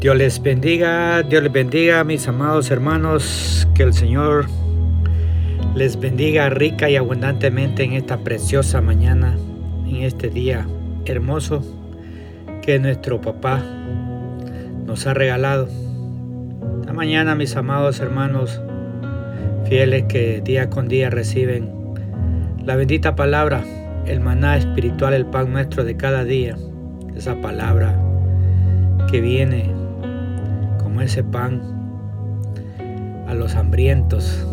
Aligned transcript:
Dios 0.00 0.16
les 0.16 0.40
bendiga, 0.40 1.24
Dios 1.24 1.42
les 1.42 1.50
bendiga, 1.50 2.04
mis 2.04 2.28
amados 2.28 2.70
hermanos, 2.70 3.66
que 3.74 3.82
el 3.82 3.92
Señor 3.92 4.46
les 5.74 5.98
bendiga 5.98 6.48
rica 6.50 6.88
y 6.88 6.94
abundantemente 6.94 7.82
en 7.82 7.94
esta 7.94 8.18
preciosa 8.18 8.80
mañana, 8.80 9.36
en 9.88 9.96
este 9.96 10.28
día 10.28 10.68
hermoso 11.04 11.64
que 12.62 12.78
nuestro 12.78 13.20
papá 13.20 13.60
nos 14.86 15.04
ha 15.08 15.14
regalado. 15.14 15.68
Esta 16.78 16.92
mañana, 16.92 17.34
mis 17.34 17.56
amados 17.56 17.98
hermanos, 17.98 18.62
fieles 19.68 20.04
que 20.04 20.40
día 20.40 20.70
con 20.70 20.86
día 20.86 21.10
reciben 21.10 21.72
la 22.64 22.76
bendita 22.76 23.16
palabra, 23.16 23.64
el 24.06 24.20
maná 24.20 24.58
espiritual, 24.58 25.12
el 25.12 25.26
pan 25.26 25.50
nuestro 25.50 25.82
de 25.82 25.96
cada 25.96 26.22
día, 26.22 26.56
esa 27.16 27.34
palabra 27.40 28.00
que 29.10 29.20
viene 29.20 29.77
ese 31.00 31.22
pan 31.22 31.62
a 33.26 33.34
los 33.34 33.54
hambrientos 33.54 34.46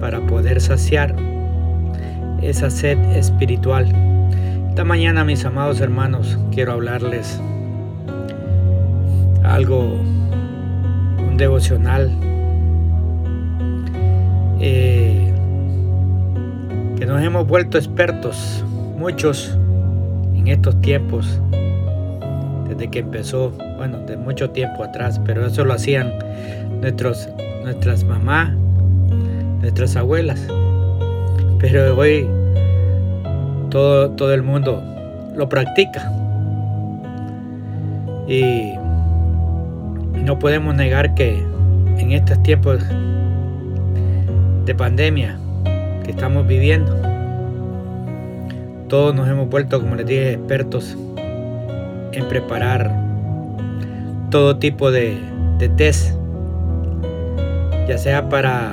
para 0.00 0.20
poder 0.26 0.60
saciar 0.60 1.14
esa 2.42 2.70
sed 2.70 2.98
espiritual. 3.16 3.86
Esta 4.68 4.84
mañana, 4.84 5.24
mis 5.24 5.44
amados 5.44 5.80
hermanos, 5.80 6.38
quiero 6.50 6.72
hablarles 6.72 7.40
algo, 9.44 10.00
un 11.18 11.36
devocional 11.36 12.10
eh, 14.60 15.32
que 16.96 17.06
nos 17.06 17.22
hemos 17.22 17.46
vuelto 17.46 17.78
expertos, 17.78 18.64
muchos 18.96 19.58
en 20.34 20.48
estos 20.48 20.80
tiempos, 20.80 21.40
desde 22.68 22.88
que 22.88 23.00
empezó 23.00 23.52
bueno, 23.82 23.98
de 24.06 24.16
mucho 24.16 24.48
tiempo 24.48 24.84
atrás, 24.84 25.20
pero 25.24 25.44
eso 25.44 25.64
lo 25.64 25.74
hacían 25.74 26.12
nuestros, 26.80 27.28
nuestras 27.64 28.04
mamás, 28.04 28.52
nuestras 29.60 29.96
abuelas. 29.96 30.40
Pero 31.58 31.96
hoy 31.96 32.24
todo, 33.70 34.10
todo 34.10 34.32
el 34.34 34.44
mundo 34.44 34.80
lo 35.34 35.48
practica. 35.48 36.12
Y 38.28 38.70
no 40.14 40.38
podemos 40.38 40.76
negar 40.76 41.12
que 41.16 41.44
en 41.98 42.12
estos 42.12 42.40
tiempos 42.44 42.84
de 44.64 44.74
pandemia 44.76 45.36
que 46.04 46.12
estamos 46.12 46.46
viviendo, 46.46 46.96
todos 48.86 49.12
nos 49.12 49.28
hemos 49.28 49.48
vuelto, 49.48 49.80
como 49.80 49.96
les 49.96 50.06
dije, 50.06 50.34
expertos 50.34 50.96
en 52.12 52.28
preparar 52.28 53.01
todo 54.32 54.56
tipo 54.56 54.90
de, 54.90 55.18
test, 55.76 56.16
ya 57.86 57.98
sea 57.98 58.30
para 58.30 58.72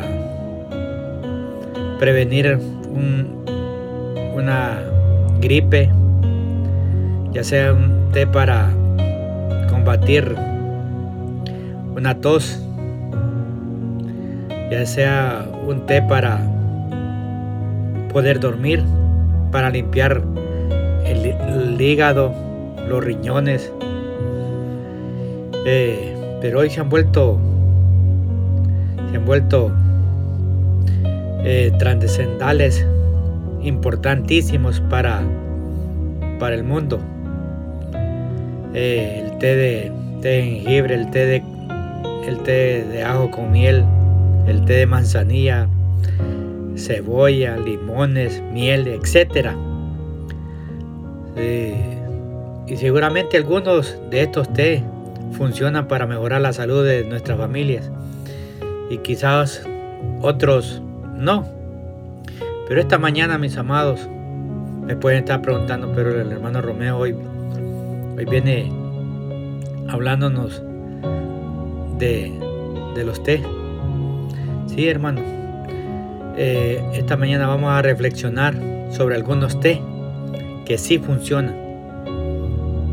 prevenir 1.99 2.57
una 4.33 4.79
gripe, 5.41 5.91
ya 7.33 7.43
sea 7.43 7.73
un 7.73 8.09
té 8.13 8.25
para 8.25 8.69
combatir 9.69 10.33
una 11.93 12.15
tos, 12.21 12.63
ya 14.71 14.85
sea 14.85 15.45
un 15.67 15.85
té 15.85 16.01
para 16.01 16.39
poder 18.13 18.39
dormir, 18.39 18.81
para 19.51 19.69
limpiar 19.69 20.21
el 21.03 21.81
hígado, 21.81 22.33
los 22.87 23.03
riñones, 23.03 23.73
eh, 25.65 26.15
pero 26.41 26.59
hoy 26.59 26.69
se 26.69 26.79
han 26.79 26.89
vuelto, 26.89 27.37
se 29.11 29.17
han 29.17 29.25
vuelto 29.25 29.71
eh, 31.43 31.71
importantísimos 33.61 34.79
para, 34.81 35.21
para 36.39 36.55
el 36.55 36.63
mundo. 36.63 36.99
Eh, 38.73 39.23
el 39.25 39.37
té 39.39 39.55
de, 39.55 39.91
té 40.21 40.43
jengibre, 40.43 40.95
el 40.95 41.11
té 41.11 41.25
de, 41.25 41.43
el 42.27 42.37
té 42.39 42.85
de 42.85 43.03
ajo 43.03 43.29
con 43.31 43.51
miel, 43.51 43.83
el 44.47 44.63
té 44.65 44.73
de 44.73 44.85
manzanilla, 44.85 45.67
cebolla, 46.77 47.57
limones, 47.57 48.41
miel, 48.53 48.87
etc. 48.87 49.49
y 52.67 52.77
seguramente 52.77 53.37
algunos 53.37 53.97
de 54.09 54.23
estos 54.23 54.53
té 54.53 54.83
funcionan 55.31 55.87
para 55.87 56.05
mejorar 56.05 56.41
la 56.41 56.53
salud 56.53 56.85
de 56.85 57.03
nuestras 57.03 57.37
familias 57.37 57.89
y 58.89 58.97
quizás 58.99 59.65
otros 60.21 60.81
no. 61.15 61.45
Pero 62.67 62.81
esta 62.81 62.97
mañana, 62.97 63.37
mis 63.37 63.57
amados, 63.57 64.07
me 64.83 64.95
pueden 64.95 65.19
estar 65.19 65.41
preguntando, 65.41 65.91
pero 65.93 66.19
el 66.19 66.31
hermano 66.31 66.61
Romeo 66.61 66.97
hoy, 66.97 67.15
hoy 68.17 68.25
viene 68.25 68.71
hablándonos 69.87 70.61
de, 71.97 72.31
de 72.95 73.03
los 73.03 73.21
té. 73.23 73.43
Sí, 74.67 74.87
hermano. 74.87 75.21
Eh, 76.37 76.81
esta 76.93 77.17
mañana 77.17 77.47
vamos 77.47 77.71
a 77.71 77.81
reflexionar 77.81 78.55
sobre 78.91 79.15
algunos 79.15 79.59
té 79.59 79.81
que 80.65 80.77
sí 80.77 80.97
funcionan. 80.99 81.55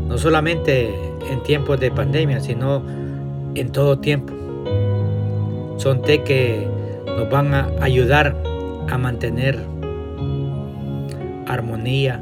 No 0.07 0.17
solamente 0.17 1.06
en 1.29 1.41
tiempos 1.43 1.79
de 1.79 1.91
pandemia, 1.91 2.39
sino 2.39 2.81
en 3.55 3.71
todo 3.71 3.99
tiempo. 3.99 4.33
Son 5.77 6.01
té 6.01 6.23
que 6.23 6.67
nos 7.05 7.29
van 7.29 7.53
a 7.53 7.69
ayudar 7.81 8.35
a 8.89 8.97
mantener 8.97 9.59
armonía, 11.47 12.21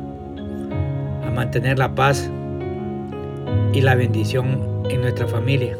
a 1.26 1.32
mantener 1.32 1.80
la 1.80 1.96
paz 1.96 2.30
y 3.74 3.82
la 3.82 3.96
bendición 3.96 4.84
en 4.90 5.02
nuestra 5.02 5.28
familia. 5.28 5.78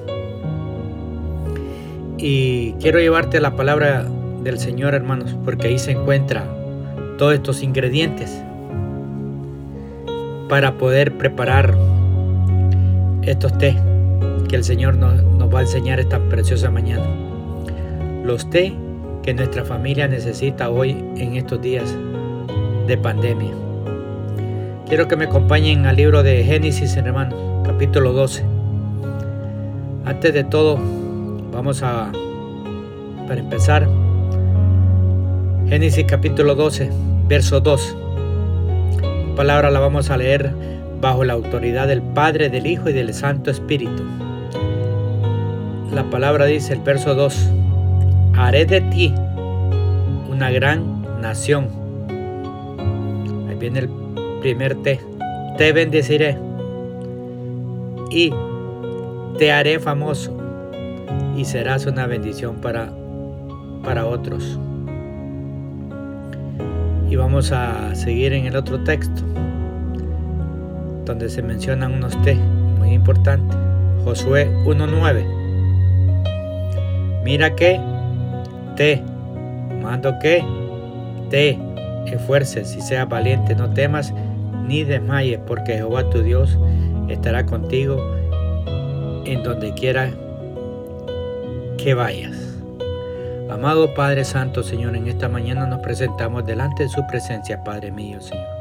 Y 2.18 2.74
quiero 2.74 3.00
llevarte 3.00 3.40
la 3.40 3.56
palabra 3.56 4.06
del 4.44 4.58
Señor, 4.60 4.94
hermanos, 4.94 5.36
porque 5.44 5.68
ahí 5.68 5.80
se 5.80 5.92
encuentra 5.92 6.46
todos 7.18 7.34
estos 7.34 7.64
ingredientes 7.64 8.42
para 10.50 10.74
poder 10.78 11.18
preparar 11.18 11.76
estos 13.26 13.58
té 13.58 13.76
que 14.48 14.56
el 14.56 14.64
Señor 14.64 14.98
nos, 14.98 15.22
va 15.54 15.60
a 15.60 15.62
enseñar 15.64 16.00
esta 16.00 16.20
preciosa 16.30 16.70
mañana. 16.70 17.06
Los 18.24 18.50
té 18.50 18.74
que 19.24 19.34
nuestra 19.34 19.66
familia 19.66 20.08
necesita 20.08 20.70
hoy 20.70 20.92
en 21.18 21.36
estos 21.36 21.62
días 21.62 21.96
de 22.88 22.98
pandemia. 22.98 23.52
Quiero 24.88 25.08
que 25.08 25.16
me 25.16 25.26
acompañen 25.26 25.88
al 25.88 25.96
libro 25.96 26.22
de 26.22 26.44
Génesis, 26.44 26.96
hermanos, 26.96 27.34
capítulo 27.66 28.14
12. 28.14 28.44
Antes 30.06 30.34
de 30.34 30.44
todo, 30.44 30.80
vamos 31.52 31.82
a, 31.82 32.12
para 33.28 33.40
empezar, 33.40 33.88
Génesis 35.68 36.06
capítulo 36.08 36.54
12, 36.54 36.92
verso 37.28 37.60
2. 37.60 37.98
La 39.02 39.36
palabra 39.36 39.72
la 39.72 39.80
vamos 39.80 40.12
a 40.12 40.18
leer 40.18 40.54
bajo 41.02 41.24
la 41.24 41.34
autoridad 41.34 41.88
del 41.88 42.02
Padre, 42.02 42.50
del 42.50 42.68
Hijo 42.68 42.90
y 42.90 42.94
del 42.94 43.14
Santo 43.14 43.52
Espíritu. 43.52 44.04
La 45.92 46.04
palabra 46.10 46.46
dice, 46.46 46.74
el 46.74 46.82
verso 46.82 47.16
2, 47.16 47.52
haré 48.36 48.66
de 48.66 48.82
ti 48.82 49.14
una 50.30 50.52
gran 50.52 51.22
nación. 51.22 51.70
Ahí 53.48 53.56
viene 53.56 53.80
el 53.80 53.90
primer 54.42 54.76
te. 54.76 55.00
Te 55.58 55.72
bendeciré 55.72 56.38
y 58.12 58.34
te 59.38 59.52
haré 59.52 59.80
famoso 59.80 60.38
y 61.38 61.46
serás 61.46 61.86
una 61.86 62.08
bendición 62.08 62.56
para, 62.58 62.92
para 63.84 64.06
otros. 64.06 64.60
Y 67.10 67.16
vamos 67.16 67.52
a 67.52 67.96
seguir 67.96 68.34
en 68.34 68.48
el 68.48 68.56
otro 68.56 68.84
texto 68.84 69.24
donde 71.06 71.30
se 71.30 71.42
mencionan 71.42 71.94
unos 71.94 72.22
T 72.24 72.36
muy 72.80 72.94
importantes. 72.94 73.58
Josué 74.04 74.50
1.9. 74.66 75.46
Mira 77.24 77.56
que 77.56 77.80
te 78.76 79.02
mando 79.82 80.14
que 80.20 80.44
te 81.30 81.58
esfuerces 82.06 82.76
y 82.76 82.82
seas 82.82 83.08
valiente, 83.10 83.56
no 83.56 83.70
temas 83.72 84.14
ni 84.68 84.84
desmayes, 84.84 85.40
porque 85.46 85.74
Jehová 85.76 86.10
tu 86.10 86.22
Dios 86.22 86.60
estará 87.10 87.46
contigo 87.46 87.98
en 89.26 89.44
donde 89.44 89.74
quiera 89.74 90.12
que 91.78 91.94
vayas. 91.94 92.36
Amado 93.50 93.94
Padre 93.94 94.26
Santo, 94.26 94.64
Señor, 94.64 94.96
en 94.96 95.08
esta 95.08 95.30
mañana 95.30 95.66
nos 95.68 95.80
presentamos 95.80 96.46
delante 96.46 96.84
de 96.84 96.90
su 96.90 97.06
presencia, 97.08 97.64
Padre 97.64 97.92
mío, 97.92 98.20
Señor 98.22 98.55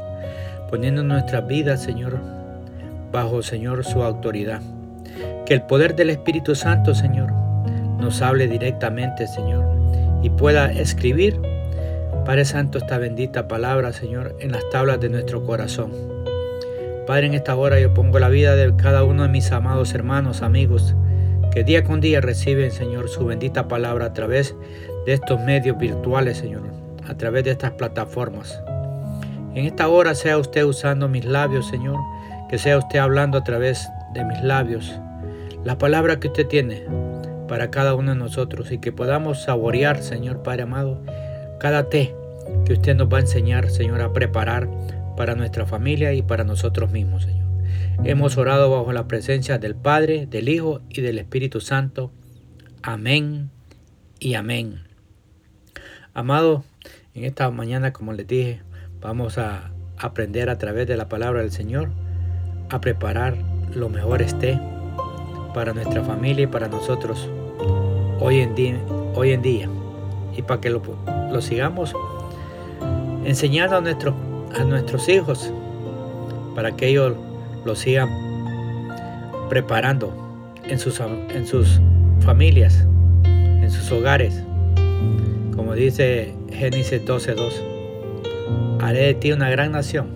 poniendo 0.69 1.03
nuestras 1.03 1.47
vidas, 1.47 1.81
Señor, 1.81 2.19
bajo, 3.11 3.41
Señor, 3.41 3.85
su 3.85 4.03
autoridad. 4.03 4.61
Que 5.45 5.53
el 5.53 5.61
poder 5.63 5.95
del 5.95 6.09
Espíritu 6.09 6.55
Santo, 6.55 6.93
Señor, 6.93 7.31
nos 7.99 8.21
hable 8.21 8.47
directamente, 8.47 9.27
Señor, 9.27 9.65
y 10.21 10.29
pueda 10.29 10.71
escribir, 10.71 11.39
Padre 12.25 12.45
Santo, 12.45 12.79
esta 12.79 12.97
bendita 12.97 13.47
palabra, 13.47 13.93
Señor, 13.93 14.35
en 14.39 14.51
las 14.51 14.67
tablas 14.71 14.99
de 14.99 15.09
nuestro 15.09 15.45
corazón. 15.45 15.91
Padre, 17.05 17.27
en 17.27 17.35
esta 17.35 17.55
hora 17.55 17.79
yo 17.79 17.93
pongo 17.93 18.17
la 18.17 18.29
vida 18.29 18.55
de 18.55 18.75
cada 18.75 19.03
uno 19.03 19.23
de 19.23 19.29
mis 19.29 19.51
amados 19.51 19.93
hermanos, 19.93 20.41
amigos, 20.41 20.95
que 21.51 21.63
día 21.63 21.83
con 21.83 22.01
día 22.01 22.21
reciben, 22.21 22.71
Señor, 22.71 23.09
su 23.09 23.25
bendita 23.25 23.67
palabra 23.67 24.07
a 24.07 24.13
través 24.13 24.55
de 25.05 25.13
estos 25.13 25.39
medios 25.39 25.77
virtuales, 25.77 26.37
Señor, 26.37 26.63
a 27.07 27.15
través 27.15 27.43
de 27.43 27.51
estas 27.51 27.71
plataformas. 27.71 28.59
En 29.55 29.65
esta 29.65 29.87
hora 29.87 30.13
sea 30.15 30.37
usted 30.37 30.65
usando 30.65 31.07
mis 31.07 31.25
labios, 31.25 31.67
Señor, 31.67 31.97
que 32.49 32.57
sea 32.57 32.77
usted 32.77 32.99
hablando 32.99 33.37
a 33.37 33.43
través 33.43 33.89
de 34.13 34.23
mis 34.25 34.41
labios 34.41 34.93
la 35.65 35.79
palabra 35.79 36.19
que 36.19 36.27
usted 36.27 36.45
tiene 36.45 36.83
para 37.47 37.71
cada 37.71 37.95
uno 37.95 38.11
de 38.11 38.17
nosotros 38.17 38.71
y 38.71 38.77
que 38.77 38.91
podamos 38.91 39.43
saborear, 39.43 40.03
Señor 40.03 40.43
Padre 40.43 40.61
amado, 40.61 41.01
cada 41.59 41.89
té 41.89 42.15
que 42.65 42.73
usted 42.73 42.95
nos 42.95 43.11
va 43.11 43.17
a 43.17 43.21
enseñar, 43.21 43.71
Señor, 43.71 43.99
a 44.01 44.13
preparar 44.13 44.69
para 45.17 45.33
nuestra 45.33 45.65
familia 45.65 46.13
y 46.13 46.21
para 46.21 46.43
nosotros 46.43 46.91
mismos, 46.91 47.23
Señor. 47.23 47.45
Hemos 48.03 48.37
orado 48.37 48.69
bajo 48.69 48.93
la 48.93 49.07
presencia 49.07 49.57
del 49.57 49.73
Padre, 49.73 50.27
del 50.27 50.49
Hijo 50.49 50.81
y 50.89 51.01
del 51.01 51.17
Espíritu 51.17 51.61
Santo. 51.61 52.11
Amén 52.83 53.49
y 54.19 54.35
amén. 54.35 54.83
Amado, 56.13 56.63
en 57.15 57.23
esta 57.23 57.49
mañana, 57.49 57.91
como 57.91 58.13
les 58.13 58.27
dije, 58.27 58.61
vamos 59.05 59.37
a 59.37 59.69
aprender 59.99 60.49
a 60.49 60.57
través 60.57 60.87
de 60.87 60.97
la 60.97 61.07
palabra 61.07 61.41
del 61.41 61.51
Señor 61.51 61.89
a 62.71 62.81
preparar 62.81 63.35
lo 63.75 63.87
mejor 63.87 64.23
esté 64.23 64.59
para 65.53 65.73
nuestra 65.73 66.03
familia 66.03 66.45
y 66.45 66.47
para 66.47 66.69
nosotros 66.69 67.29
hoy 68.19 68.39
en 68.39 68.55
día, 68.55 69.69
y 70.35 70.41
para 70.41 70.59
que 70.59 70.71
lo, 70.71 70.81
sigamos 71.39 71.93
enseñando 73.25 73.75
a, 73.75 73.81
nuestros 73.81 74.15
a 74.59 74.63
nuestros 74.63 75.07
hijos 75.07 75.53
para 76.55 76.75
que 76.75 76.87
ellos 76.87 77.13
lo 77.63 77.75
sigan 77.75 78.09
preparando 79.49 80.11
en 80.63 80.79
sus, 80.79 80.99
en 80.99 81.45
sus 81.45 81.79
familias, 82.21 82.87
en 83.23 83.69
sus 83.69 83.91
hogares. 83.91 84.41
Como 85.55 85.75
dice 85.75 86.33
Génesis 86.51 87.05
12:2, 87.05 87.74
haré 88.81 89.07
de 89.07 89.13
ti 89.13 89.31
una 89.31 89.49
gran 89.49 89.71
nación, 89.71 90.07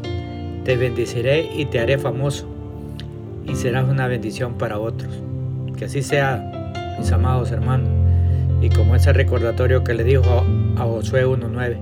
te 0.63 0.77
bendeciré 0.77 1.49
y 1.55 1.65
te 1.65 1.79
haré 1.79 1.97
famoso 1.97 2.47
y 3.45 3.55
serás 3.55 3.89
una 3.89 4.07
bendición 4.07 4.53
para 4.55 4.79
otros. 4.79 5.11
Que 5.77 5.85
así 5.85 6.01
sea, 6.01 6.95
mis 6.97 7.11
amados 7.11 7.51
hermanos. 7.51 7.89
Y 8.61 8.69
como 8.69 8.95
ese 8.95 9.13
recordatorio 9.13 9.83
que 9.83 9.93
le 9.93 10.03
dijo 10.03 10.23
a 10.77 10.83
Josué 10.83 11.25
1.9. 11.25 11.77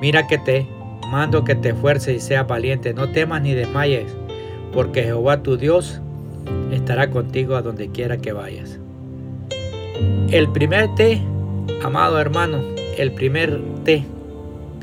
Mira 0.00 0.26
que 0.26 0.38
te 0.38 0.66
mando 1.10 1.44
que 1.44 1.54
te 1.56 1.70
esfuerces 1.70 2.16
y 2.16 2.20
seas 2.20 2.46
valiente. 2.46 2.94
No 2.94 3.10
temas 3.10 3.42
ni 3.42 3.52
desmayes, 3.52 4.16
porque 4.72 5.02
Jehová 5.02 5.42
tu 5.42 5.56
Dios 5.56 6.00
estará 6.72 7.10
contigo 7.10 7.56
a 7.56 7.62
donde 7.62 7.90
quiera 7.90 8.18
que 8.18 8.32
vayas. 8.32 8.78
El 10.30 10.48
primer 10.50 10.94
té, 10.94 11.20
amado 11.82 12.20
hermano, 12.20 12.58
el 12.96 13.12
primer 13.12 13.60
té 13.84 14.04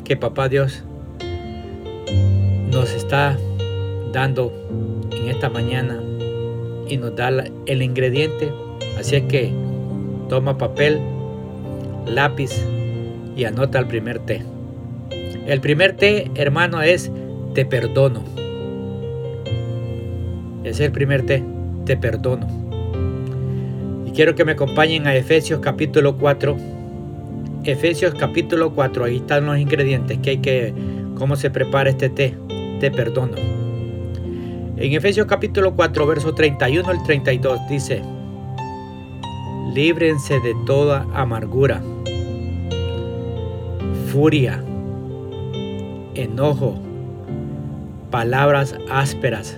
que 0.03 0.17
papá 0.17 0.49
Dios 0.49 0.83
nos 2.71 2.93
está 2.93 3.37
dando 4.11 4.51
en 5.11 5.29
esta 5.29 5.49
mañana 5.49 6.01
y 6.87 6.97
nos 6.97 7.15
da 7.15 7.29
el 7.65 7.81
ingrediente. 7.81 8.51
Así 8.99 9.15
es 9.15 9.23
que 9.23 9.51
toma 10.29 10.57
papel, 10.57 10.99
lápiz 12.05 12.51
y 13.35 13.45
anota 13.45 13.79
el 13.79 13.87
primer 13.87 14.19
té. 14.19 14.43
El 15.45 15.61
primer 15.61 15.95
té, 15.95 16.29
hermano, 16.35 16.81
es 16.81 17.11
te 17.53 17.65
perdono. 17.65 18.23
Es 20.63 20.79
el 20.79 20.91
primer 20.91 21.25
té, 21.25 21.43
te 21.85 21.95
perdono. 21.95 22.47
Y 24.05 24.11
quiero 24.11 24.35
que 24.35 24.43
me 24.43 24.53
acompañen 24.53 25.07
a 25.07 25.15
Efesios 25.15 25.59
capítulo 25.61 26.17
4. 26.17 26.57
Efesios 27.63 28.13
capítulo 28.15 28.73
4, 28.73 29.05
ahí 29.05 29.17
están 29.17 29.45
los 29.45 29.57
ingredientes 29.57 30.17
que 30.19 30.29
hay 30.31 30.37
que, 30.37 30.73
cómo 31.15 31.35
se 31.35 31.49
prepara 31.49 31.89
este 31.89 32.09
té, 32.09 32.33
te 32.79 32.91
perdono. 32.91 33.35
En 34.77 34.93
Efesios 34.93 35.25
capítulo 35.25 35.75
4, 35.75 36.05
verso 36.05 36.33
31 36.33 36.87
al 36.87 37.03
32 37.03 37.59
dice, 37.67 38.01
líbrense 39.73 40.39
de 40.39 40.55
toda 40.65 41.07
amargura, 41.13 41.81
furia, 44.11 44.63
enojo, 46.13 46.79
palabras 48.11 48.75
ásperas, 48.89 49.57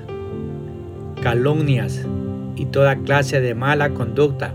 calumnias 1.22 2.06
y 2.56 2.66
toda 2.66 2.96
clase 2.98 3.42
de 3.42 3.56
mala 3.56 3.90
conducta. 3.90 4.54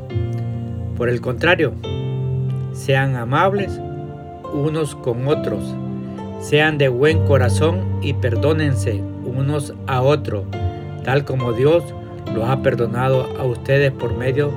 Por 0.97 1.09
el 1.09 1.21
contrario, 1.21 1.75
sean 2.73 3.17
amables 3.17 3.81
unos 4.55 4.95
con 4.95 5.29
otros, 5.29 5.75
sean 6.41 6.79
de 6.79 6.89
buen 6.89 7.27
corazón 7.27 7.94
y 8.05 8.13
perdónense 8.13 9.03
unos 9.25 9.75
a 9.87 10.03
otros, 10.03 10.45
tal 11.05 11.25
como 11.25 11.55
Dios 11.55 11.83
los 12.35 12.49
ha 12.49 12.63
perdonado 12.63 13.27
a 13.39 13.45
ustedes 13.45 13.93
por 13.93 14.15
medio 14.17 14.53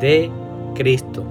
de 0.00 0.30
Cristo. 0.74 1.24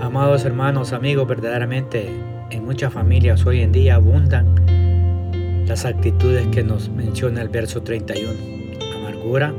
Amados 0.00 0.44
hermanos, 0.44 0.92
amigos, 0.92 1.28
verdaderamente 1.28 2.10
en 2.50 2.64
muchas 2.64 2.92
familias 2.92 3.46
hoy 3.46 3.60
en 3.60 3.70
día 3.70 3.94
abundan 3.94 4.46
las 5.66 5.84
actitudes 5.84 6.48
que 6.48 6.64
nos 6.64 6.88
menciona 6.88 7.40
el 7.40 7.48
verso 7.48 7.82
31. 7.82 8.32
Amargura, 8.96 9.54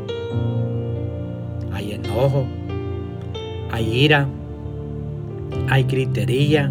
hay 1.72 1.94
enojo, 1.94 2.46
hay 3.72 3.90
ira, 3.90 4.28
hay 5.70 5.84
gritería, 5.84 6.70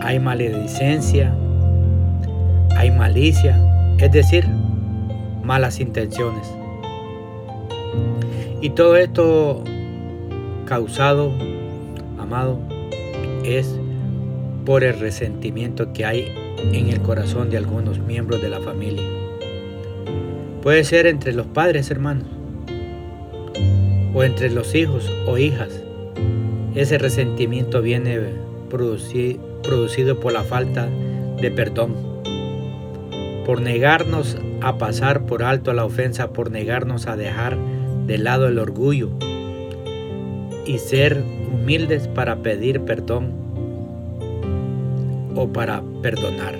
hay 0.00 0.18
maledicencia, 0.18 1.34
hay 2.80 2.90
malicia, 2.90 3.60
es 3.98 4.10
decir, 4.10 4.48
malas 5.44 5.80
intenciones. 5.80 6.50
Y 8.62 8.70
todo 8.70 8.96
esto 8.96 9.62
causado, 10.64 11.30
amado, 12.18 12.58
es 13.44 13.78
por 14.64 14.82
el 14.82 14.98
resentimiento 14.98 15.92
que 15.92 16.06
hay 16.06 16.32
en 16.72 16.88
el 16.88 17.02
corazón 17.02 17.50
de 17.50 17.58
algunos 17.58 17.98
miembros 17.98 18.40
de 18.40 18.48
la 18.48 18.60
familia. 18.60 19.04
Puede 20.62 20.82
ser 20.84 21.06
entre 21.06 21.34
los 21.34 21.48
padres, 21.48 21.90
hermanos, 21.90 22.28
o 24.14 24.24
entre 24.24 24.48
los 24.48 24.74
hijos 24.74 25.06
o 25.26 25.36
hijas. 25.36 25.82
Ese 26.74 26.96
resentimiento 26.96 27.82
viene 27.82 28.18
producido 28.70 30.18
por 30.18 30.32
la 30.32 30.44
falta 30.44 30.88
de 31.42 31.50
perdón 31.50 32.09
por 33.50 33.62
negarnos 33.62 34.38
a 34.60 34.78
pasar 34.78 35.26
por 35.26 35.42
alto 35.42 35.72
la 35.72 35.84
ofensa, 35.84 36.32
por 36.32 36.52
negarnos 36.52 37.08
a 37.08 37.16
dejar 37.16 37.58
de 38.06 38.16
lado 38.16 38.46
el 38.46 38.60
orgullo 38.60 39.10
y 40.64 40.78
ser 40.78 41.20
humildes 41.52 42.06
para 42.06 42.44
pedir 42.44 42.82
perdón 42.82 43.32
o 45.34 45.48
para 45.52 45.82
perdonar. 46.00 46.54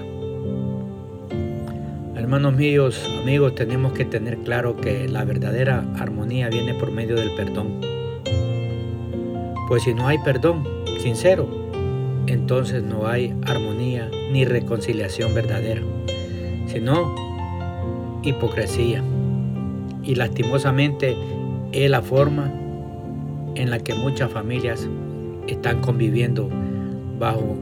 Hermanos 2.16 2.54
míos, 2.54 3.08
amigos, 3.22 3.54
tenemos 3.54 3.92
que 3.92 4.04
tener 4.04 4.38
claro 4.38 4.74
que 4.74 5.06
la 5.06 5.24
verdadera 5.24 5.84
armonía 5.96 6.48
viene 6.48 6.74
por 6.74 6.90
medio 6.90 7.14
del 7.14 7.30
perdón. 7.36 7.80
Pues 9.68 9.84
si 9.84 9.94
no 9.94 10.08
hay 10.08 10.18
perdón 10.24 10.66
sincero, 11.00 11.48
entonces 12.26 12.82
no 12.82 13.06
hay 13.06 13.32
armonía 13.46 14.10
ni 14.32 14.44
reconciliación 14.44 15.32
verdadera 15.36 15.82
sino 16.70 17.14
hipocresía. 18.22 19.02
Y 20.02 20.14
lastimosamente 20.14 21.16
es 21.72 21.90
la 21.90 22.02
forma 22.02 22.52
en 23.54 23.70
la 23.70 23.78
que 23.78 23.94
muchas 23.94 24.30
familias 24.30 24.88
están 25.46 25.80
conviviendo 25.80 26.48
bajo 27.18 27.56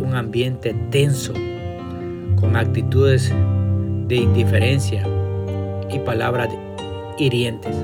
un 0.00 0.14
ambiente 0.14 0.74
tenso, 0.90 1.32
con 2.36 2.56
actitudes 2.56 3.32
de 4.06 4.16
indiferencia 4.16 5.04
y 5.90 5.98
palabras 5.98 6.48
hirientes. 7.18 7.74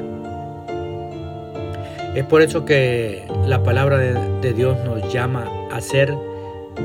Es 2.14 2.24
por 2.26 2.42
eso 2.42 2.64
que 2.64 3.26
la 3.46 3.62
palabra 3.64 3.98
de, 3.98 4.52
Dios 4.52 4.76
nos 4.84 5.12
llama 5.12 5.50
a 5.72 5.80
ser 5.80 6.14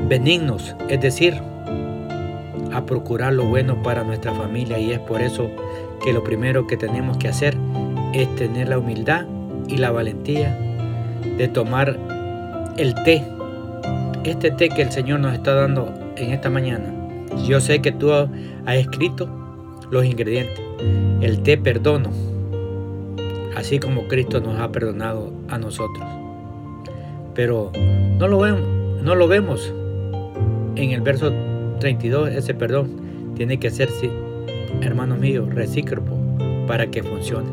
benignos, 0.08 0.74
es 0.88 1.00
decir, 1.00 1.40
a 2.72 2.86
procurar 2.86 3.32
lo 3.32 3.44
bueno 3.44 3.82
para 3.82 4.04
nuestra 4.04 4.32
familia 4.34 4.78
y 4.78 4.92
es 4.92 4.98
por 5.00 5.20
eso 5.20 5.50
que 6.04 6.12
lo 6.12 6.22
primero 6.24 6.66
que 6.66 6.76
tenemos 6.76 7.16
que 7.16 7.28
hacer 7.28 7.56
es 8.12 8.34
tener 8.36 8.68
la 8.68 8.78
humildad 8.78 9.26
y 9.68 9.76
la 9.76 9.90
valentía 9.90 10.56
de 11.36 11.48
tomar 11.48 11.98
el 12.76 12.94
té. 13.04 13.24
Este 14.24 14.50
té 14.50 14.68
que 14.68 14.82
el 14.82 14.90
Señor 14.90 15.20
nos 15.20 15.34
está 15.34 15.54
dando 15.54 15.92
en 16.16 16.32
esta 16.32 16.50
mañana. 16.50 16.94
Yo 17.46 17.60
sé 17.60 17.80
que 17.80 17.92
tú 17.92 18.12
has 18.12 18.28
escrito 18.66 19.28
los 19.90 20.04
ingredientes. 20.04 20.60
El 21.20 21.42
té 21.42 21.56
perdono, 21.56 22.10
así 23.56 23.78
como 23.78 24.08
Cristo 24.08 24.40
nos 24.40 24.60
ha 24.60 24.70
perdonado 24.72 25.32
a 25.48 25.58
nosotros. 25.58 26.06
Pero 27.34 27.70
no 28.18 28.28
lo 28.28 28.38
vemos, 28.38 28.62
no 29.02 29.14
lo 29.14 29.28
vemos 29.28 29.72
en 30.76 30.90
el 30.90 31.00
verso 31.00 31.32
32, 31.80 32.30
ese 32.30 32.54
perdón 32.54 33.34
tiene 33.34 33.58
que 33.58 33.68
hacerse, 33.68 34.08
hermanos 34.80 35.18
míos, 35.18 35.52
recíproco 35.52 36.16
para 36.68 36.86
que 36.86 37.02
funcione. 37.02 37.48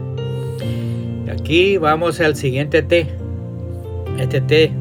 Aquí 1.32 1.78
vamos 1.78 2.20
al 2.20 2.36
siguiente 2.36 2.84
té. 2.84 3.08
Este 4.20 4.42
té, 4.42 4.72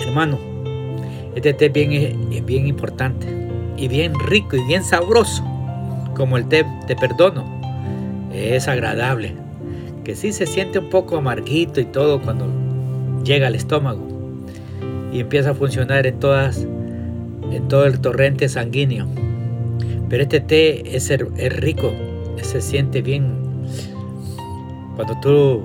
hermano, 0.00 0.38
este 1.34 1.52
té 1.52 1.68
bien, 1.68 2.46
bien 2.46 2.66
importante 2.66 3.26
y 3.76 3.88
bien 3.88 4.14
rico 4.26 4.56
y 4.56 4.64
bien 4.66 4.82
sabroso, 4.82 5.44
como 6.14 6.38
el 6.38 6.46
té 6.48 6.64
de 6.86 6.96
perdono. 6.96 7.44
Es 8.32 8.68
agradable, 8.68 9.34
que 10.04 10.14
sí 10.14 10.32
se 10.32 10.46
siente 10.46 10.78
un 10.78 10.88
poco 10.88 11.16
amarguito 11.16 11.80
y 11.80 11.84
todo 11.84 12.20
cuando 12.20 12.46
llega 13.24 13.48
al 13.48 13.54
estómago 13.54 14.06
y 15.12 15.20
empieza 15.20 15.50
a 15.50 15.54
funcionar 15.54 16.06
en 16.06 16.18
todas 16.20 16.66
en 17.52 17.68
todo 17.68 17.86
el 17.86 18.00
torrente 18.00 18.48
sanguíneo. 18.48 19.06
Pero 20.08 20.22
este 20.22 20.40
té 20.40 20.96
es, 20.96 21.10
es 21.10 21.56
rico, 21.56 21.92
se 22.42 22.60
siente 22.60 23.02
bien. 23.02 23.32
Cuando 24.94 25.18
tú 25.20 25.64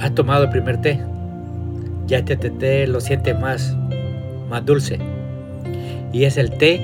has 0.00 0.14
tomado 0.14 0.44
el 0.44 0.50
primer 0.50 0.80
té, 0.80 1.00
ya 2.06 2.18
este 2.18 2.50
té 2.50 2.86
lo 2.86 3.00
sientes 3.00 3.38
más, 3.38 3.76
más 4.48 4.64
dulce. 4.64 4.98
Y 6.12 6.24
es 6.24 6.36
el 6.36 6.50
té 6.50 6.80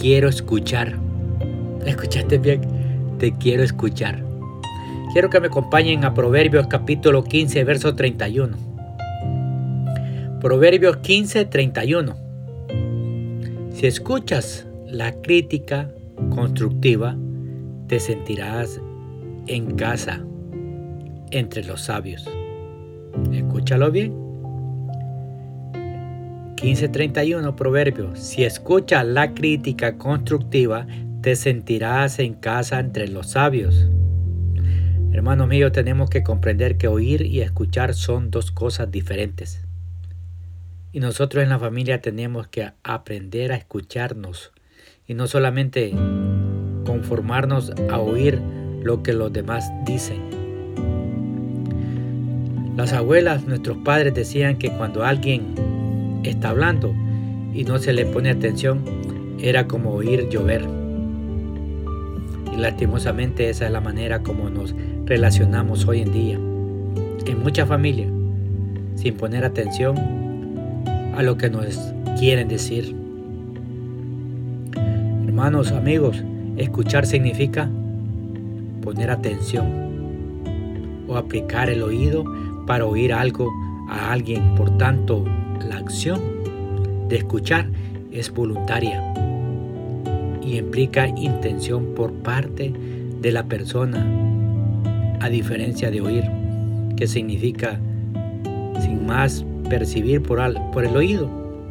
quiero 0.00 0.28
escuchar. 0.28 0.94
¿Escuchaste 1.86 2.38
bien? 2.38 2.60
Te 3.18 3.32
quiero 3.32 3.62
escuchar. 3.62 4.22
Quiero 5.12 5.30
que 5.30 5.40
me 5.40 5.46
acompañen 5.46 6.04
a 6.04 6.12
Proverbios 6.12 6.66
capítulo 6.66 7.24
15, 7.24 7.64
verso 7.64 7.94
31. 7.94 8.56
Proverbios 10.40 10.98
15, 10.98 11.46
31. 11.46 12.27
Si 13.78 13.86
escuchas 13.86 14.66
la 14.88 15.12
crítica 15.22 15.88
constructiva, 16.30 17.16
te 17.86 18.00
sentirás 18.00 18.80
en 19.46 19.76
casa 19.76 20.20
entre 21.30 21.62
los 21.62 21.82
sabios. 21.82 22.28
Escúchalo 23.32 23.92
bien. 23.92 24.16
1531 26.60 27.54
Proverbio. 27.54 28.16
Si 28.16 28.42
escuchas 28.42 29.06
la 29.06 29.32
crítica 29.32 29.96
constructiva, 29.96 30.84
te 31.20 31.36
sentirás 31.36 32.18
en 32.18 32.34
casa 32.34 32.80
entre 32.80 33.06
los 33.06 33.30
sabios. 33.30 33.88
Hermanos 35.12 35.46
míos, 35.46 35.70
tenemos 35.70 36.10
que 36.10 36.24
comprender 36.24 36.78
que 36.78 36.88
oír 36.88 37.22
y 37.22 37.42
escuchar 37.42 37.94
son 37.94 38.32
dos 38.32 38.50
cosas 38.50 38.90
diferentes. 38.90 39.67
Y 40.90 41.00
nosotros 41.00 41.42
en 41.42 41.50
la 41.50 41.58
familia 41.58 42.00
tenemos 42.00 42.48
que 42.48 42.70
aprender 42.82 43.52
a 43.52 43.56
escucharnos 43.56 44.52
y 45.06 45.14
no 45.14 45.26
solamente 45.26 45.92
conformarnos 46.86 47.72
a 47.90 47.98
oír 47.98 48.40
lo 48.82 49.02
que 49.02 49.12
los 49.12 49.30
demás 49.32 49.70
dicen. 49.84 50.22
Las 52.76 52.92
abuelas, 52.92 53.44
nuestros 53.44 53.76
padres 53.78 54.14
decían 54.14 54.56
que 54.56 54.70
cuando 54.70 55.04
alguien 55.04 56.20
está 56.24 56.50
hablando 56.50 56.94
y 57.52 57.64
no 57.64 57.78
se 57.78 57.92
le 57.92 58.06
pone 58.06 58.30
atención, 58.30 58.82
era 59.40 59.66
como 59.66 59.92
oír 59.92 60.28
llover. 60.30 60.64
Y 62.52 62.56
lastimosamente 62.56 63.50
esa 63.50 63.66
es 63.66 63.72
la 63.72 63.80
manera 63.80 64.22
como 64.22 64.48
nos 64.48 64.74
relacionamos 65.04 65.86
hoy 65.86 66.00
en 66.00 66.12
día, 66.12 66.36
en 67.26 67.42
muchas 67.42 67.68
familias, 67.68 68.10
sin 68.94 69.16
poner 69.16 69.44
atención 69.44 70.27
a 71.18 71.22
lo 71.24 71.36
que 71.36 71.50
nos 71.50 71.76
quieren 72.16 72.46
decir. 72.46 72.94
Hermanos, 75.26 75.72
amigos, 75.72 76.22
escuchar 76.56 77.06
significa 77.06 77.68
poner 78.82 79.10
atención 79.10 79.66
o 81.08 81.16
aplicar 81.16 81.70
el 81.70 81.82
oído 81.82 82.24
para 82.68 82.86
oír 82.86 83.12
algo 83.12 83.50
a 83.88 84.12
alguien. 84.12 84.54
Por 84.54 84.78
tanto, 84.78 85.24
la 85.68 85.78
acción 85.78 86.20
de 87.08 87.16
escuchar 87.16 87.68
es 88.12 88.32
voluntaria 88.32 89.02
y 90.40 90.56
implica 90.56 91.08
intención 91.08 91.96
por 91.96 92.12
parte 92.12 92.72
de 93.20 93.32
la 93.32 93.42
persona, 93.42 94.06
a 95.18 95.28
diferencia 95.28 95.90
de 95.90 96.00
oír, 96.00 96.30
que 96.96 97.08
significa 97.08 97.80
sin 98.80 99.04
más 99.04 99.44
percibir 99.68 100.22
por, 100.22 100.40
el 100.40 100.96
oído 100.96 101.28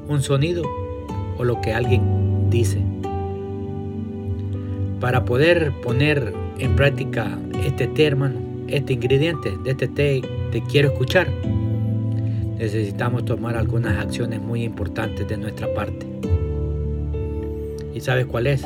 un 0.07 0.21
sonido 0.21 0.63
o 1.37 1.43
lo 1.43 1.59
que 1.61 1.73
alguien 1.73 2.49
dice. 2.49 2.81
Para 4.99 5.25
poder 5.25 5.71
poner 5.83 6.33
en 6.59 6.75
práctica 6.75 7.37
este 7.65 7.87
té, 7.87 8.05
hermano, 8.05 8.35
este 8.67 8.93
ingrediente 8.93 9.53
de 9.63 9.71
este 9.71 9.87
té, 9.87 10.21
te 10.51 10.61
quiero 10.63 10.89
escuchar, 10.89 11.27
necesitamos 12.57 13.25
tomar 13.25 13.55
algunas 13.55 13.97
acciones 13.97 14.41
muy 14.41 14.63
importantes 14.63 15.27
de 15.27 15.37
nuestra 15.37 15.71
parte. 15.73 16.05
¿Y 17.93 17.99
sabes 17.99 18.25
cuál 18.25 18.47
es? 18.47 18.65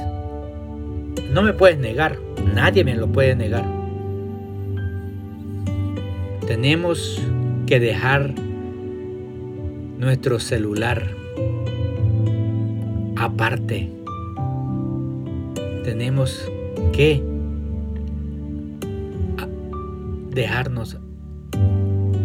No 1.32 1.42
me 1.42 1.54
puedes 1.54 1.78
negar, 1.78 2.18
nadie 2.54 2.84
me 2.84 2.96
lo 2.96 3.08
puede 3.08 3.36
negar. 3.36 3.66
Tenemos 6.48 7.22
que 7.66 7.80
dejar 7.80 8.34
nuestro 10.02 10.40
celular 10.40 11.16
aparte. 13.18 13.88
Tenemos 15.84 16.52
que 16.92 17.24
dejarnos 20.32 20.98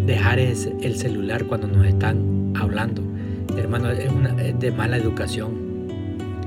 dejar 0.07 0.39
el 0.39 0.97
celular 0.97 1.45
cuando 1.45 1.67
nos 1.67 1.87
están 1.87 2.55
hablando. 2.57 3.03
Hermano, 3.59 3.91
es, 3.91 4.59
de 4.59 4.71
mala 4.71 4.97
educación 4.97 5.67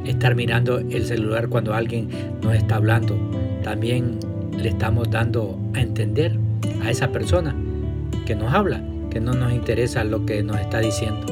estar 0.06 0.34
mirando 0.34 0.80
el 0.80 1.06
celular 1.06 1.48
cuando 1.48 1.76
alguien 1.76 2.10
nos 2.42 2.56
está 2.56 2.78
hablando. 2.78 3.16
También 3.64 4.18
le 4.58 4.70
estamos 4.70 5.12
dando 5.12 5.60
a 5.76 5.82
entender 5.82 6.40
a 6.82 6.90
esa 6.90 7.12
persona 7.12 7.56
que 8.26 8.36
nos 8.36 8.52
habla, 8.52 8.84
que 9.10 9.20
no 9.20 9.34
nos 9.34 9.52
interesa 9.52 10.04
lo 10.04 10.26
que 10.26 10.44
nos 10.44 10.60
está 10.60 10.80
diciendo. 10.80 11.26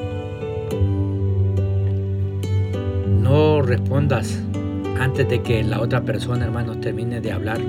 No 3.21 3.61
respondas 3.61 4.39
antes 4.99 5.27
de 5.29 5.41
que 5.41 5.63
la 5.63 5.81
otra 5.81 6.01
persona, 6.01 6.45
hermano, 6.45 6.79
termine 6.79 7.21
de 7.21 7.31
hablar. 7.31 7.59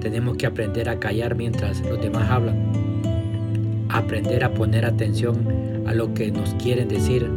Tenemos 0.00 0.36
que 0.36 0.46
aprender 0.46 0.88
a 0.88 0.98
callar 0.98 1.34
mientras 1.34 1.80
los 1.80 2.00
demás 2.00 2.28
hablan 2.30 2.84
aprender 3.94 4.42
a 4.42 4.52
poner 4.52 4.84
atención 4.84 5.36
a 5.86 5.94
lo 5.94 6.12
que 6.14 6.30
nos 6.30 6.54
quieren 6.54 6.88
decir. 6.88 7.30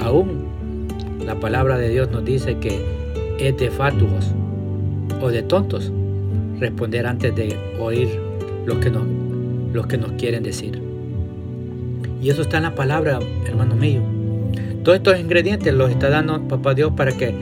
Aún 0.00 0.88
la 1.24 1.38
palabra 1.38 1.76
de 1.76 1.90
Dios 1.90 2.10
nos 2.10 2.24
dice 2.24 2.56
que 2.58 2.80
es 3.38 3.56
de 3.58 3.70
fatuos 3.70 4.32
o 5.20 5.28
de 5.28 5.42
tontos 5.42 5.92
responder 6.58 7.06
antes 7.06 7.34
de 7.36 7.56
oír 7.78 8.08
lo 8.64 8.80
que 8.80 8.90
nos, 8.90 9.04
los 9.72 9.86
que 9.86 9.98
nos 9.98 10.12
quieren 10.12 10.42
decir. 10.42 10.87
Y 12.20 12.30
eso 12.30 12.42
está 12.42 12.56
en 12.56 12.64
la 12.64 12.74
palabra, 12.74 13.18
hermano 13.46 13.74
mío. 13.74 14.02
Todos 14.82 14.96
estos 14.96 15.18
ingredientes 15.20 15.72
los 15.72 15.90
está 15.90 16.08
dando 16.08 16.46
Papá 16.48 16.74
Dios 16.74 16.92
para 16.96 17.12
que 17.12 17.34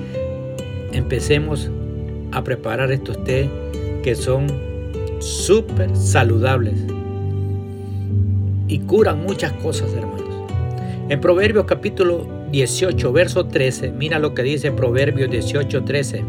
empecemos 0.92 1.70
a 2.32 2.42
preparar 2.42 2.90
estos 2.92 3.22
té 3.24 3.48
que 4.02 4.14
son 4.14 4.46
súper 5.20 5.96
saludables 5.96 6.74
y 8.68 8.80
curan 8.80 9.22
muchas 9.22 9.52
cosas, 9.54 9.92
hermanos. 9.94 10.24
En 11.08 11.20
Proverbios 11.20 11.66
capítulo 11.66 12.26
18, 12.50 13.12
verso 13.12 13.46
13, 13.46 13.92
mira 13.92 14.18
lo 14.18 14.34
que 14.34 14.42
dice 14.42 14.72
Proverbios 14.72 15.30
18, 15.30 15.84
13. 15.84 16.24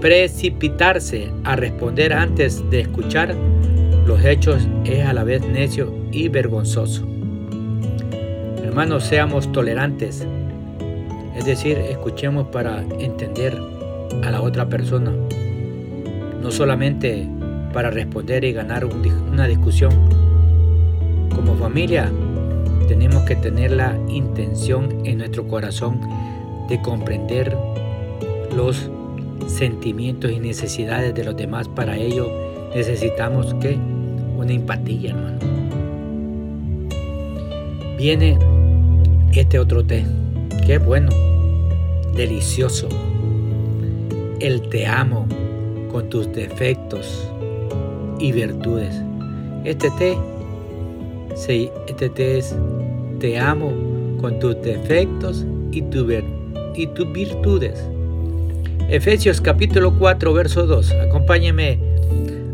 precipitarse 0.00 1.28
a 1.44 1.56
responder 1.56 2.12
antes 2.12 2.68
de 2.70 2.80
escuchar 2.80 3.34
los 4.10 4.24
hechos 4.24 4.66
es 4.84 5.06
a 5.06 5.12
la 5.12 5.22
vez 5.22 5.46
necio 5.46 5.94
y 6.10 6.28
vergonzoso. 6.28 7.06
Hermanos, 8.64 9.04
seamos 9.04 9.52
tolerantes, 9.52 10.26
es 11.36 11.44
decir, 11.44 11.78
escuchemos 11.78 12.48
para 12.48 12.82
entender 12.98 13.56
a 14.24 14.30
la 14.32 14.42
otra 14.42 14.68
persona 14.68 15.12
no 16.42 16.50
solamente 16.50 17.28
para 17.72 17.90
responder 17.90 18.42
y 18.42 18.52
ganar 18.52 18.84
una 18.84 19.46
discusión. 19.46 19.92
Como 21.32 21.54
familia 21.54 22.10
tenemos 22.88 23.22
que 23.22 23.36
tener 23.36 23.70
la 23.70 23.96
intención 24.08 25.06
en 25.06 25.18
nuestro 25.18 25.46
corazón 25.46 26.00
de 26.68 26.82
comprender 26.82 27.56
los 28.56 28.90
sentimientos 29.46 30.32
y 30.32 30.40
necesidades 30.40 31.14
de 31.14 31.22
los 31.22 31.36
demás. 31.36 31.68
Para 31.68 31.96
ello 31.96 32.28
necesitamos 32.74 33.54
que 33.54 33.78
una 34.40 34.52
empatía, 34.52 35.10
hermano. 35.10 35.38
Viene 37.98 38.38
este 39.34 39.58
otro 39.58 39.84
té, 39.84 40.04
que 40.66 40.78
bueno, 40.78 41.10
delicioso. 42.14 42.88
El 44.40 44.62
te 44.70 44.86
amo 44.86 45.26
con 45.92 46.08
tus 46.08 46.32
defectos 46.32 47.30
y 48.18 48.32
virtudes. 48.32 48.94
Este 49.64 49.90
té, 49.90 50.16
este 51.86 52.08
té 52.08 52.38
es 52.38 52.56
te 53.18 53.38
amo 53.38 53.70
con 54.20 54.38
tus 54.38 54.60
defectos 54.62 55.44
y, 55.72 55.84
y 56.74 56.86
tus 56.86 57.12
virtudes. 57.12 57.84
Efesios 58.88 59.40
capítulo 59.40 59.96
4, 59.98 60.32
verso 60.32 60.66
2. 60.66 60.92
Acompáñeme 60.92 61.78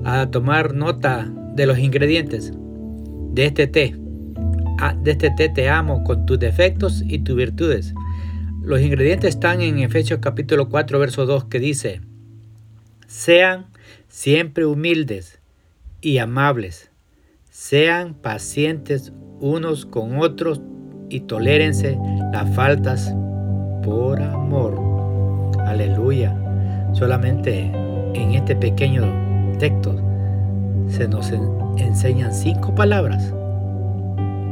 a 0.04 0.26
tomar 0.26 0.74
nota 0.74 1.30
de 1.56 1.66
los 1.66 1.78
ingredientes 1.78 2.52
de 3.32 3.46
este 3.46 3.66
té. 3.66 3.96
Ah, 4.78 4.94
de 4.94 5.12
este 5.12 5.30
té 5.30 5.48
te 5.48 5.68
amo 5.68 6.04
con 6.04 6.26
tus 6.26 6.38
defectos 6.38 7.02
y 7.06 7.20
tus 7.20 7.34
virtudes. 7.34 7.94
Los 8.62 8.80
ingredientes 8.80 9.30
están 9.30 9.62
en 9.62 9.78
Efesios 9.78 10.20
capítulo 10.20 10.68
4, 10.68 10.98
verso 10.98 11.24
2, 11.24 11.44
que 11.44 11.58
dice, 11.58 12.02
sean 13.06 13.66
siempre 14.08 14.66
humildes 14.66 15.40
y 16.00 16.18
amables, 16.18 16.90
sean 17.50 18.14
pacientes 18.14 19.12
unos 19.40 19.86
con 19.86 20.18
otros 20.18 20.60
y 21.08 21.20
tolérense 21.20 21.98
las 22.32 22.54
faltas 22.54 23.14
por 23.82 24.20
amor. 24.20 24.78
Aleluya. 25.60 26.36
Solamente 26.92 27.70
en 28.14 28.32
este 28.32 28.56
pequeño 28.56 29.56
texto 29.58 30.05
se 30.88 31.08
nos 31.08 31.32
enseñan 31.76 32.32
cinco 32.32 32.74
palabras 32.74 33.32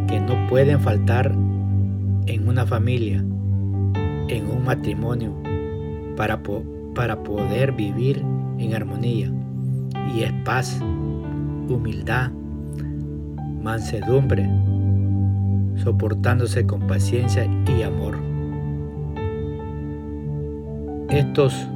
que 0.09 0.21
no 0.21 0.47
pueden 0.49 0.81
faltar 0.81 1.33
en 2.26 2.49
una 2.49 2.67
familia, 2.67 3.19
en 4.29 4.50
un 4.50 4.64
matrimonio, 4.64 5.33
para, 6.17 6.41
para 6.95 7.23
poder 7.23 7.73
vivir 7.73 8.25
en 8.59 8.75
armonía. 8.75 9.31
Y 10.14 10.23
es 10.23 10.33
paz, 10.45 10.81
humildad, 11.69 12.31
mansedumbre, 13.62 14.49
soportándose 15.76 16.67
con 16.67 16.87
paciencia 16.87 17.47
y 17.67 17.83
amor. 17.83 18.19
Estos 21.11 21.69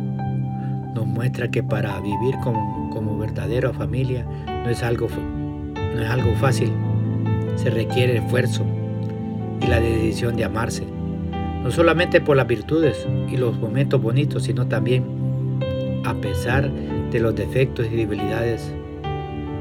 nos 0.94 1.06
muestra 1.06 1.50
que 1.50 1.62
para 1.62 2.00
vivir 2.00 2.34
como, 2.42 2.90
como 2.90 3.18
verdadera 3.18 3.72
familia 3.72 4.26
no 4.64 4.70
es, 4.70 4.82
algo, 4.82 5.08
no 5.94 6.02
es 6.02 6.08
algo 6.08 6.34
fácil. 6.36 6.72
Se 7.56 7.70
requiere 7.70 8.18
esfuerzo 8.18 8.64
y 9.62 9.66
la 9.66 9.80
decisión 9.80 10.36
de 10.36 10.44
amarse, 10.44 10.84
no 11.62 11.70
solamente 11.70 12.20
por 12.20 12.36
las 12.36 12.46
virtudes 12.46 13.06
y 13.30 13.36
los 13.36 13.58
momentos 13.58 14.00
bonitos, 14.00 14.44
sino 14.44 14.66
también 14.66 15.04
a 16.04 16.14
pesar 16.14 16.70
de 17.10 17.20
los 17.20 17.34
defectos 17.34 17.86
y 17.90 17.96
debilidades 17.96 18.72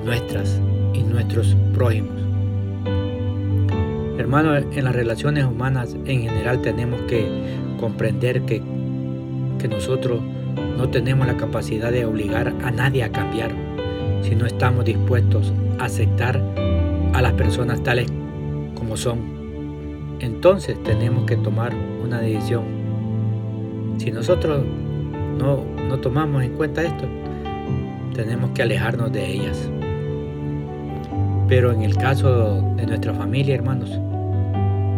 nuestras 0.05 0.61
y 0.93 1.03
nuestros 1.03 1.55
prójimos. 1.73 2.15
Hermanos, 4.17 4.63
en 4.71 4.83
las 4.83 4.95
relaciones 4.95 5.45
humanas 5.45 5.95
en 6.05 6.21
general 6.21 6.61
tenemos 6.61 7.01
que 7.01 7.27
comprender 7.79 8.41
que, 8.43 8.61
que 9.59 9.67
nosotros 9.67 10.21
no 10.77 10.89
tenemos 10.89 11.27
la 11.27 11.37
capacidad 11.37 11.91
de 11.91 12.05
obligar 12.05 12.53
a 12.63 12.71
nadie 12.71 13.03
a 13.03 13.11
cambiar 13.11 13.66
si 14.21 14.35
no 14.35 14.45
estamos 14.45 14.85
dispuestos 14.85 15.53
a 15.79 15.85
aceptar 15.85 16.41
a 17.13 17.21
las 17.21 17.33
personas 17.33 17.81
tales 17.83 18.07
como 18.75 18.97
son. 18.97 20.17
Entonces 20.19 20.81
tenemos 20.83 21.25
que 21.25 21.37
tomar 21.37 21.73
una 22.03 22.19
decisión. 22.19 22.63
Si 23.97 24.11
nosotros 24.11 24.63
no, 25.37 25.63
no 25.87 25.99
tomamos 25.99 26.43
en 26.43 26.53
cuenta 26.53 26.83
esto, 26.83 27.05
tenemos 28.13 28.51
que 28.51 28.63
alejarnos 28.63 29.11
de 29.11 29.25
ellas. 29.25 29.69
Pero 31.47 31.71
en 31.71 31.83
el 31.83 31.95
caso 31.95 32.61
de 32.75 32.85
nuestra 32.85 33.13
familia, 33.13 33.55
hermanos, 33.55 33.89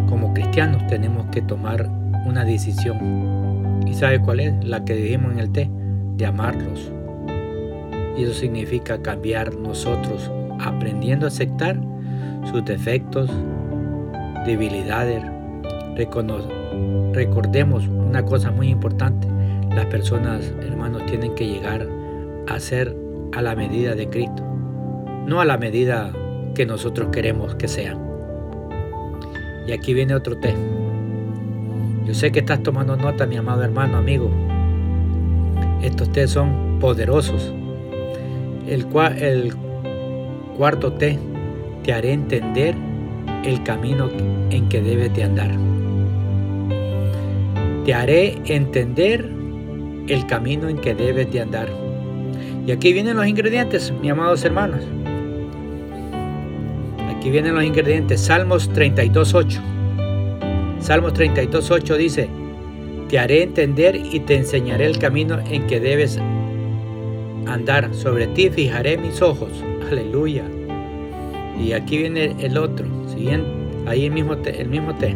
como 0.10 0.34
cristianos 0.34 0.86
tenemos 0.88 1.28
que 1.28 1.42
tomar 1.42 1.88
una 2.26 2.44
decisión. 2.44 3.84
¿Y 3.86 3.94
sabe 3.94 4.20
cuál 4.20 4.40
es? 4.40 4.66
La 4.66 4.84
que 4.84 4.96
dijimos 4.96 5.34
en 5.34 5.40
el 5.40 5.52
té, 5.52 5.70
de 6.18 6.26
amarlos. 6.26 6.92
Y 8.20 8.24
eso 8.24 8.34
significa 8.34 9.02
cambiar 9.02 9.56
nosotros, 9.56 10.30
aprendiendo 10.60 11.26
a 11.26 11.30
aceptar 11.30 11.80
sus 12.52 12.66
defectos, 12.66 13.32
debilidades. 14.46 15.24
recordemos 17.14 17.88
una 17.88 18.26
cosa 18.26 18.52
muy 18.52 18.68
importante. 18.68 19.26
Las 19.74 19.86
personas, 19.86 20.54
hermanos, 20.62 21.06
tienen 21.06 21.34
que 21.34 21.48
llegar 21.48 21.88
a 22.50 22.60
ser 22.60 22.94
a 23.32 23.42
la 23.42 23.56
medida 23.56 23.96
de 23.96 24.10
Cristo, 24.10 24.44
no 25.26 25.40
a 25.40 25.46
la 25.46 25.58
medida 25.58 26.12
que 26.56 26.66
nosotros 26.66 27.08
queremos 27.14 27.56
que 27.56 27.70
sean. 27.70 28.00
Y 29.66 29.72
aquí 29.72 29.94
viene 29.94 30.14
otro 30.14 30.38
té. 30.38 30.54
Yo 32.06 32.14
sé 32.14 32.34
que 32.34 32.40
estás 32.40 32.62
tomando 32.64 32.98
nota, 32.98 33.26
mi 33.26 33.38
amado 33.38 33.64
hermano, 33.64 33.96
amigo. 33.96 34.30
Estos 35.82 36.12
té 36.12 36.28
son 36.28 36.80
poderosos. 36.82 37.54
El, 38.70 38.86
el 39.18 39.54
cuarto 40.56 40.94
té 40.94 41.18
te 41.84 41.92
haré 41.92 42.14
entender 42.14 42.76
el 43.44 43.64
camino 43.64 44.10
en 44.52 44.70
que 44.70 44.82
debes 44.82 45.14
de 45.16 45.24
andar. 45.24 45.52
Te 47.84 47.94
haré 47.94 48.38
entender 48.46 49.28
el 50.08 50.26
camino 50.28 50.70
en 50.70 50.78
que 50.78 50.94
debes 50.94 51.32
de 51.32 51.42
andar. 51.42 51.70
Y 52.68 52.72
aquí 52.72 52.94
vienen 52.94 53.18
los 53.18 53.26
ingredientes, 53.26 53.92
mis 54.02 54.12
amados 54.12 54.46
hermanos. 54.46 54.82
Aquí 57.10 57.32
vienen 57.32 57.56
los 57.56 57.64
ingredientes. 57.64 58.22
Salmos 58.22 58.70
32.8. 58.72 59.60
Salmos 60.80 61.14
32.8 61.14 61.98
dice, 61.98 62.30
te 63.10 63.18
haré 63.18 63.42
entender 63.44 63.96
y 63.96 64.20
te 64.20 64.36
enseñaré 64.36 64.86
el 64.86 65.00
camino 65.00 65.40
en 65.50 65.66
que 65.66 65.80
debes 65.80 66.20
andar. 67.54 67.94
Sobre 67.94 68.28
ti 68.28 68.50
fijaré 68.50 68.98
mis 68.98 69.22
ojos. 69.22 69.52
Aleluya. 69.92 70.44
Y 71.60 71.74
aquí 71.74 71.98
viene 71.98 72.36
el 72.40 72.58
otro. 72.58 72.86
Siguiente. 73.10 73.50
Ahí 73.86 74.06
el 74.06 74.12
mismo, 74.12 74.34
el 74.34 74.70
mismo 74.70 74.96
té. 74.96 75.16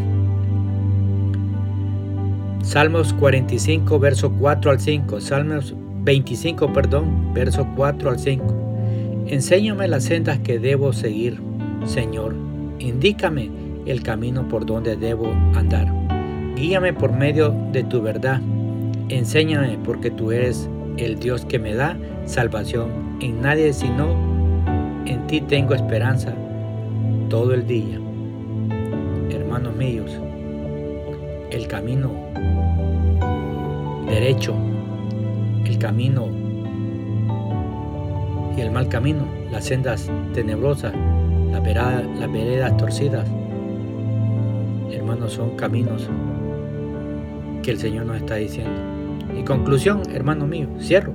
Salmos 2.64 3.14
45, 3.14 4.00
verso 4.00 4.32
4 4.32 4.72
al 4.72 4.80
5. 4.80 5.22
Salmos 5.22 5.76
25, 6.04 6.74
perdón, 6.74 7.34
verso 7.34 7.68
4 7.76 8.10
al 8.10 8.20
5. 8.20 8.46
Enséñame 9.28 9.88
las 9.88 10.06
sendas 10.06 10.40
que 10.40 10.60
debo 10.60 10.92
seguir 10.92 11.40
Señor, 11.86 12.34
indícame 12.80 13.52
el 13.86 14.04
camino 14.04 14.48
por 14.48 14.66
donde 14.66 14.96
debo 14.96 15.28
andar. 15.54 15.92
Guíame 16.56 16.94
por 16.94 17.12
medio 17.12 17.54
de 17.74 17.84
tu 17.84 18.02
verdad. 18.02 18.42
Enséñame 19.10 19.78
porque 19.84 20.10
tú 20.10 20.32
eres 20.32 20.70
el 20.98 21.20
Dios 21.20 21.46
que 21.46 21.60
me 21.60 21.74
da 21.74 21.98
salvación. 22.26 23.18
En 23.20 23.42
nadie 23.42 23.74
sino 23.74 24.16
en 25.06 25.28
ti 25.28 25.42
tengo 25.42 25.74
esperanza 25.74 26.34
todo 27.30 27.54
el 27.54 27.66
día. 27.68 28.00
Hermanos 29.30 29.76
míos, 29.76 30.12
el 31.52 31.68
camino 31.68 32.12
derecho, 34.08 34.56
el 35.66 35.78
camino 35.78 36.28
y 38.56 38.62
el 38.62 38.72
mal 38.72 38.88
camino, 38.88 39.26
las 39.52 39.66
sendas 39.66 40.12
tenebrosas 40.34 40.94
las 41.64 42.32
veredas 42.32 42.76
torcidas, 42.78 43.28
hermanos, 44.92 45.34
son 45.34 45.56
caminos 45.56 46.10
que 47.62 47.72
el 47.72 47.78
Señor 47.78 48.06
nos 48.06 48.18
está 48.18 48.36
diciendo. 48.36 48.93
Y 49.38 49.44
conclusión, 49.44 50.02
hermano 50.12 50.48
mío, 50.48 50.68
cierro. 50.80 51.14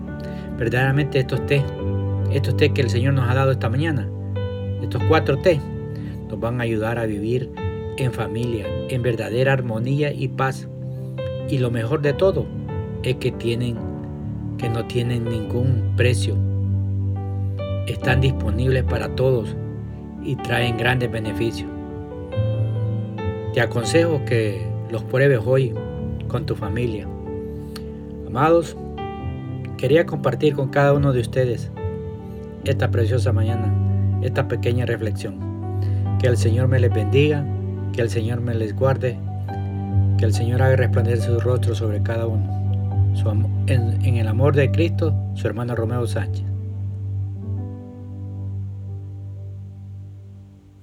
Verdaderamente 0.58 1.20
estos 1.20 1.44
té, 1.46 1.64
estos 2.32 2.56
té 2.56 2.72
que 2.72 2.82
el 2.82 2.90
Señor 2.90 3.14
nos 3.14 3.28
ha 3.28 3.34
dado 3.34 3.52
esta 3.52 3.68
mañana, 3.68 4.08
estos 4.82 5.02
cuatro 5.04 5.38
té, 5.38 5.60
nos 6.28 6.40
van 6.40 6.60
a 6.60 6.64
ayudar 6.64 6.98
a 6.98 7.06
vivir 7.06 7.50
en 7.96 8.12
familia, 8.12 8.66
en 8.88 9.02
verdadera 9.02 9.52
armonía 9.52 10.12
y 10.12 10.28
paz. 10.28 10.68
Y 11.48 11.58
lo 11.58 11.70
mejor 11.70 12.02
de 12.02 12.12
todo 12.12 12.46
es 13.02 13.16
que 13.16 13.32
tienen, 13.32 13.76
que 14.58 14.68
no 14.68 14.84
tienen 14.86 15.24
ningún 15.24 15.94
precio, 15.96 16.36
están 17.86 18.20
disponibles 18.20 18.84
para 18.84 19.14
todos 19.14 19.56
y 20.22 20.36
traen 20.36 20.76
grandes 20.76 21.10
beneficios. 21.10 21.70
Te 23.54 23.60
aconsejo 23.60 24.24
que 24.24 24.66
los 24.90 25.02
pruebes 25.04 25.40
hoy 25.44 25.72
con 26.28 26.44
tu 26.44 26.54
familia. 26.54 27.08
Amados, 28.28 28.76
quería 29.78 30.04
compartir 30.04 30.54
con 30.54 30.68
cada 30.68 30.92
uno 30.92 31.14
de 31.14 31.20
ustedes 31.22 31.70
esta 32.64 32.90
preciosa 32.90 33.32
mañana, 33.32 33.72
esta 34.20 34.46
pequeña 34.46 34.84
reflexión. 34.84 35.38
Que 36.18 36.26
el 36.26 36.36
Señor 36.36 36.68
me 36.68 36.78
les 36.78 36.92
bendiga, 36.92 37.42
que 37.94 38.02
el 38.02 38.10
Señor 38.10 38.42
me 38.42 38.54
les 38.54 38.76
guarde, 38.76 39.18
que 40.18 40.26
el 40.26 40.34
Señor 40.34 40.60
haga 40.60 40.76
resplandecer 40.76 41.22
su 41.22 41.40
rostro 41.40 41.74
sobre 41.74 42.02
cada 42.02 42.26
uno. 42.26 42.44
en, 43.66 44.04
en 44.04 44.16
el 44.16 44.28
amor 44.28 44.54
de 44.54 44.70
Cristo, 44.72 45.14
su 45.32 45.46
hermano 45.46 45.74
Romeo 45.74 46.06
Sánchez. 46.06 46.47